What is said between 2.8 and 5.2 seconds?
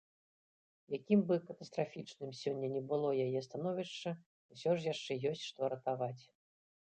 было яе становішча, усё ж яшчэ